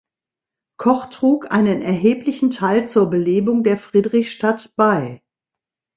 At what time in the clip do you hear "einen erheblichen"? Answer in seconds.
1.51-2.49